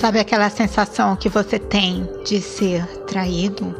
Sabe 0.00 0.18
aquela 0.18 0.48
sensação 0.48 1.14
que 1.14 1.28
você 1.28 1.58
tem 1.58 2.08
de 2.24 2.40
ser 2.40 2.86
traído? 3.06 3.74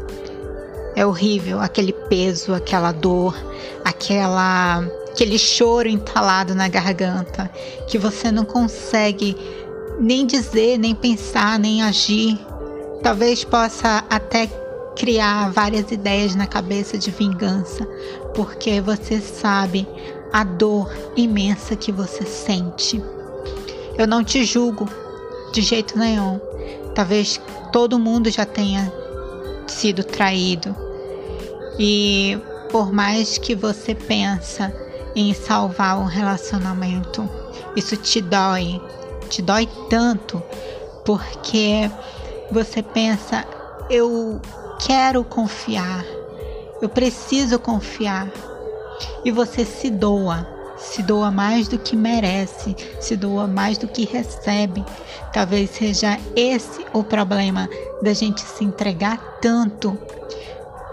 É 0.95 1.07
horrível, 1.07 1.59
aquele 1.61 1.95
peso, 1.95 2.53
aquela 2.53 2.93
dor, 2.93 3.35
aquela 3.83 4.85
aquele 5.11 5.39
choro 5.39 5.89
entalado 5.89 6.55
na 6.55 6.69
garganta, 6.69 7.51
que 7.89 7.97
você 7.97 8.31
não 8.31 8.45
consegue 8.45 9.35
nem 9.99 10.27
dizer, 10.27 10.77
nem 10.77 10.95
pensar, 10.95 11.59
nem 11.59 11.83
agir. 11.83 12.39
Talvez 13.03 13.43
possa 13.43 14.05
até 14.11 14.47
criar 14.95 15.51
várias 15.51 15.91
ideias 15.91 16.35
na 16.35 16.47
cabeça 16.47 16.99
de 16.99 17.11
vingança, 17.11 17.83
porque 18.35 18.79
você 18.83 19.23
sabe 19.23 19.89
a 20.31 20.45
dor 20.45 20.93
imensa 21.17 21.75
que 21.75 21.91
você 21.91 22.27
sente. 22.27 23.03
Eu 23.97 24.07
não 24.07 24.23
te 24.23 24.45
julgo 24.45 24.87
de 25.53 25.63
jeito 25.63 25.99
nenhum. 25.99 26.41
Talvez 26.95 27.41
todo 27.73 27.99
mundo 27.99 28.31
já 28.31 28.45
tenha 28.45 28.93
sido 29.67 30.05
traído. 30.05 30.75
E 31.79 32.39
por 32.71 32.93
mais 32.93 33.39
que 33.39 33.55
você 33.55 33.95
pensa 33.95 34.73
em 35.15 35.33
salvar 35.35 35.99
um 35.99 36.05
relacionamento, 36.05 37.29
isso 37.75 37.97
te 37.97 38.21
dói, 38.21 38.81
te 39.29 39.43
dói 39.43 39.69
tanto, 39.89 40.43
porque 41.05 41.91
você 42.51 42.83
pensa, 42.83 43.45
eu 43.89 44.41
quero 44.87 45.25
confiar, 45.25 46.05
eu 46.81 46.89
preciso 46.89 47.59
confiar, 47.59 48.31
e 49.25 49.31
você 49.31 49.65
se 49.65 49.91
doa, 49.91 50.47
se 50.81 51.03
doa 51.03 51.31
mais 51.31 51.69
do 51.69 51.79
que 51.79 51.95
merece, 51.95 52.75
se 52.99 53.17
doa 53.17 53.47
mais 53.47 53.79
do 53.79 53.87
que 53.87 54.05
recebe. 54.05 54.85
Talvez 55.33 55.71
seja 55.71 56.19
esse 56.35 56.85
o 56.93 57.05
problema 57.05 57.69
da 58.03 58.13
gente 58.13 58.41
se 58.41 58.65
entregar 58.65 59.19
tanto, 59.41 59.97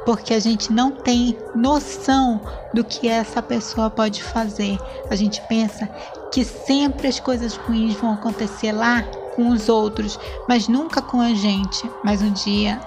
porque 0.05 0.33
a 0.33 0.39
gente 0.39 0.71
não 0.71 0.91
tem 0.91 1.37
noção 1.55 2.41
do 2.73 2.83
que 2.83 3.07
essa 3.07 3.41
pessoa 3.41 3.89
pode 3.89 4.21
fazer. 4.21 4.77
A 5.09 5.15
gente 5.15 5.41
pensa 5.47 5.87
que 6.31 6.43
sempre 6.43 7.07
as 7.07 7.19
coisas 7.19 7.55
ruins 7.55 7.95
vão 7.95 8.13
acontecer 8.13 8.71
lá 8.71 9.03
com 9.35 9.49
os 9.49 9.69
outros, 9.69 10.19
mas 10.47 10.67
nunca 10.67 11.01
com 11.01 11.21
a 11.21 11.33
gente. 11.33 11.89
Mas 12.03 12.21
um 12.21 12.31
dia 12.31 12.79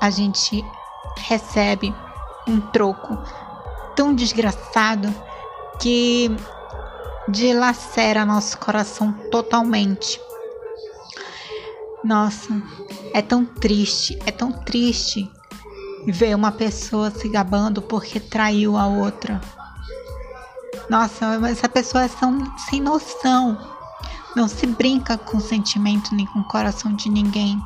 a 0.00 0.10
gente 0.10 0.64
recebe 1.16 1.94
um 2.46 2.60
troco 2.60 3.18
tão 3.94 4.14
desgraçado 4.14 5.12
que 5.80 6.30
dilacera 7.28 8.24
nosso 8.24 8.58
coração 8.58 9.12
totalmente. 9.30 10.20
Nossa, 12.04 12.50
é 13.14 13.22
tão 13.22 13.44
triste, 13.44 14.18
é 14.26 14.30
tão 14.30 14.52
triste 14.52 15.30
ver 16.06 16.34
uma 16.34 16.50
pessoa 16.50 17.10
se 17.10 17.28
gabando 17.28 17.80
porque 17.80 18.18
traiu 18.18 18.76
a 18.76 18.86
outra. 18.86 19.40
Nossa, 20.90 21.40
essa 21.48 21.68
pessoa 21.68 22.04
é 22.04 22.08
tão 22.08 22.56
sem 22.58 22.80
noção. 22.80 23.56
Não 24.34 24.48
se 24.48 24.66
brinca 24.66 25.16
com 25.16 25.38
sentimento 25.38 26.14
nem 26.14 26.26
com 26.26 26.40
o 26.40 26.48
coração 26.48 26.94
de 26.94 27.08
ninguém 27.08 27.62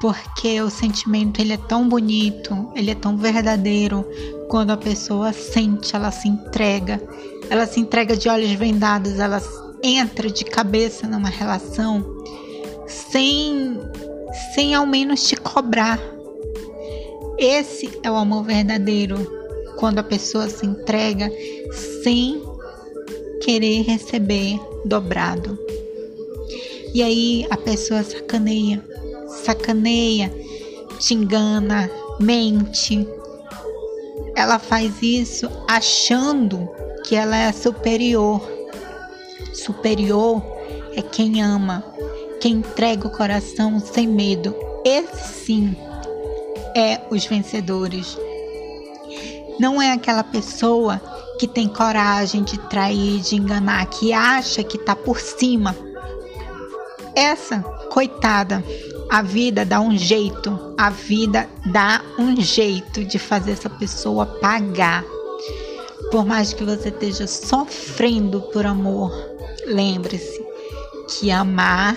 porque 0.00 0.60
o 0.60 0.70
sentimento 0.70 1.40
ele 1.40 1.54
é 1.54 1.56
tão 1.56 1.88
bonito, 1.88 2.70
ele 2.74 2.90
é 2.90 2.94
tão 2.94 3.16
verdadeiro 3.16 4.04
quando 4.48 4.70
a 4.70 4.76
pessoa 4.76 5.32
sente, 5.32 5.96
ela 5.96 6.10
se 6.10 6.28
entrega, 6.28 7.02
ela 7.48 7.66
se 7.66 7.80
entrega 7.80 8.16
de 8.16 8.28
olhos 8.28 8.52
vendados, 8.52 9.18
ela 9.18 9.40
entra 9.82 10.30
de 10.30 10.44
cabeça 10.44 11.06
numa 11.06 11.28
relação 11.28 12.04
sem 12.86 13.78
sem 14.54 14.74
ao 14.74 14.86
menos 14.86 15.26
te 15.26 15.36
cobrar. 15.36 15.98
Esse 17.38 17.98
é 18.02 18.10
o 18.10 18.16
amor 18.16 18.44
verdadeiro, 18.44 19.16
quando 19.76 19.98
a 19.98 20.02
pessoa 20.02 20.48
se 20.48 20.64
entrega 20.64 21.30
sem 22.02 22.42
querer 23.42 23.82
receber 23.82 24.58
dobrado. 24.84 25.58
E 26.94 27.02
aí 27.02 27.46
a 27.50 27.56
pessoa 27.56 28.02
sacaneia 28.02 28.82
sacaneia, 29.44 30.32
te 30.98 31.14
engana, 31.14 31.90
mente. 32.18 33.06
Ela 34.34 34.58
faz 34.58 35.02
isso 35.02 35.48
achando 35.68 36.68
que 37.04 37.14
ela 37.14 37.36
é 37.36 37.52
superior. 37.52 38.40
Superior 39.52 40.42
é 40.94 41.02
quem 41.02 41.42
ama, 41.42 41.84
quem 42.40 42.54
entrega 42.54 43.06
o 43.06 43.10
coração 43.10 43.80
sem 43.80 44.06
medo. 44.06 44.54
Esse 44.84 45.44
sim 45.44 45.76
é 46.74 47.00
os 47.10 47.24
vencedores. 47.24 48.18
Não 49.58 49.80
é 49.80 49.92
aquela 49.92 50.22
pessoa 50.22 51.00
que 51.38 51.46
tem 51.46 51.68
coragem 51.68 52.42
de 52.42 52.58
trair, 52.68 53.20
de 53.20 53.36
enganar, 53.36 53.86
que 53.86 54.12
acha 54.12 54.62
que 54.62 54.76
está 54.76 54.94
por 54.94 55.18
cima. 55.18 55.74
Essa, 57.16 57.60
coitada, 57.90 58.62
a 59.08 59.22
vida 59.22 59.64
dá 59.64 59.80
um 59.80 59.96
jeito, 59.96 60.74
a 60.76 60.90
vida 60.90 61.48
dá 61.72 62.02
um 62.18 62.38
jeito 62.38 63.02
de 63.02 63.18
fazer 63.18 63.52
essa 63.52 63.70
pessoa 63.70 64.26
pagar. 64.26 65.02
Por 66.10 66.26
mais 66.26 66.52
que 66.52 66.62
você 66.62 66.90
esteja 66.90 67.26
sofrendo 67.26 68.42
por 68.52 68.66
amor, 68.66 69.10
lembre-se 69.64 70.44
que 71.08 71.30
amar 71.30 71.96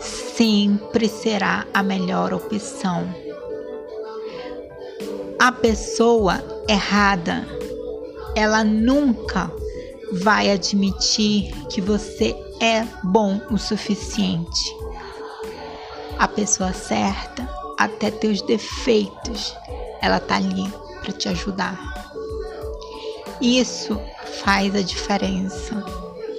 sempre 0.00 1.08
será 1.08 1.66
a 1.74 1.82
melhor 1.82 2.32
opção. 2.32 3.12
A 5.40 5.50
pessoa 5.50 6.40
errada, 6.68 7.44
ela 8.36 8.62
nunca 8.62 9.50
vai 10.12 10.52
admitir 10.52 11.52
que 11.68 11.80
você 11.80 12.36
é 12.60 12.84
bom 13.02 13.40
o 13.50 13.58
suficiente 13.58 14.80
a 16.20 16.28
pessoa 16.28 16.74
certa, 16.74 17.48
até 17.78 18.10
teus 18.10 18.42
defeitos, 18.42 19.56
ela 20.02 20.20
tá 20.20 20.36
ali 20.36 20.70
para 21.00 21.12
te 21.12 21.30
ajudar. 21.30 21.80
Isso 23.40 23.98
faz 24.44 24.76
a 24.76 24.82
diferença. 24.82 25.82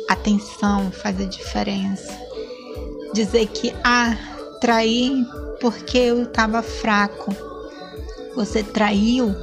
Atenção 0.08 0.92
faz 0.92 1.20
a 1.20 1.26
diferença. 1.26 2.16
Dizer 3.12 3.48
que 3.48 3.74
ah, 3.84 4.16
traí 4.62 5.26
porque 5.60 5.98
eu 5.98 6.24
estava 6.24 6.62
fraco. 6.62 7.36
Você 8.36 8.62
traiu 8.62 9.36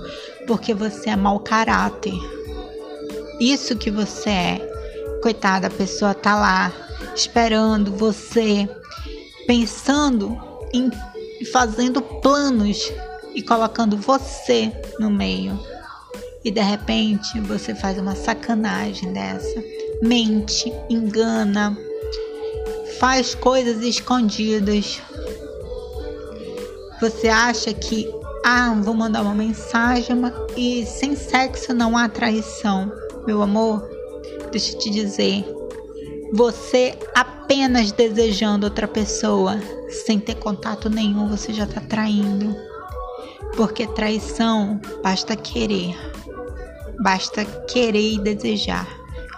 porque 0.47 0.73
você 0.73 1.11
é 1.11 1.17
mau 1.17 1.41
caráter. 1.41 2.15
Isso 3.41 3.75
que 3.75 3.91
você 3.91 4.31
é. 4.31 4.68
Coitada, 5.23 5.67
a 5.67 5.71
pessoa 5.71 6.15
tá 6.15 6.37
lá 6.37 6.73
esperando 7.15 7.93
você 7.93 8.69
pensando 9.47 10.39
em 10.73 10.91
fazendo 11.53 12.03
planos 12.03 12.93
e 13.35 13.43
colocando 13.43 13.97
você 13.97 14.73
no 14.99 15.11
meio. 15.11 15.59
E 16.45 16.51
de 16.51 16.61
repente 16.61 17.41
você 17.41 17.75
faz 17.75 17.99
uma 17.99 18.15
sacanagem 18.15 19.13
dessa, 19.13 19.63
mente, 20.03 20.73
engana, 20.89 21.77
faz 22.99 23.35
coisas 23.35 23.83
escondidas. 23.83 25.01
Você 27.01 27.29
acha 27.29 27.73
que 27.73 28.09
ah, 28.45 28.75
vou 28.81 28.95
mandar 28.95 29.23
uma 29.23 29.35
mensagem 29.35 30.17
e 30.57 30.87
sem 30.87 31.15
sexo 31.15 31.75
não 31.75 31.97
há 31.97 32.09
traição. 32.09 32.91
Meu 33.27 33.43
amor, 33.43 33.98
eu 34.57 34.79
te 34.79 34.91
dizer, 34.91 35.45
você 36.33 36.99
apenas 37.15 37.93
desejando 37.93 38.67
outra 38.67 38.87
pessoa, 38.87 39.59
sem 40.05 40.19
ter 40.19 40.35
contato 40.37 40.91
nenhum, 40.91 41.29
você 41.29 41.53
já 41.53 41.65
está 41.65 41.81
traindo. 41.81 42.55
Porque 43.57 43.87
traição 43.87 44.81
basta 45.03 45.35
querer. 45.35 45.97
Basta 47.03 47.45
querer 47.45 48.15
e 48.15 48.19
desejar. 48.19 48.87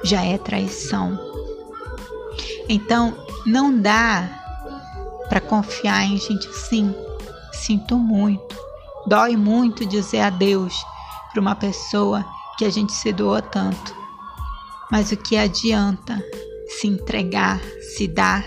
Já 0.02 0.24
é 0.24 0.36
traição. 0.38 1.18
Então, 2.68 3.16
não 3.46 3.76
dá 3.76 4.28
para 5.28 5.40
confiar 5.40 6.04
em 6.04 6.18
gente 6.18 6.48
assim. 6.48 6.94
Sinto 7.52 7.96
muito. 7.96 8.56
Dói 9.06 9.36
muito 9.36 9.86
dizer 9.86 10.20
adeus 10.20 10.74
para 11.30 11.40
uma 11.40 11.54
pessoa 11.54 12.24
que 12.58 12.64
a 12.64 12.70
gente 12.70 12.92
se 12.92 13.12
doa 13.12 13.40
tanto. 13.40 13.94
Mas 14.90 15.12
o 15.12 15.16
que 15.16 15.36
adianta 15.36 16.22
se 16.68 16.86
entregar, 16.86 17.60
se 17.80 18.08
dar, 18.08 18.44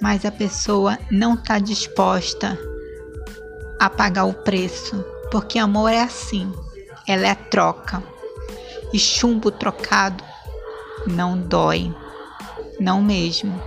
mas 0.00 0.24
a 0.24 0.30
pessoa 0.30 0.98
não 1.10 1.34
está 1.34 1.58
disposta 1.58 2.58
a 3.78 3.88
pagar 3.88 4.24
o 4.24 4.34
preço, 4.34 5.04
porque 5.30 5.58
amor 5.58 5.90
é 5.90 6.00
assim, 6.00 6.52
ela 7.06 7.26
é 7.26 7.34
troca. 7.34 8.02
E 8.92 8.98
chumbo 8.98 9.50
trocado 9.50 10.22
não 11.06 11.38
dói, 11.38 11.94
não 12.78 13.02
mesmo. 13.02 13.60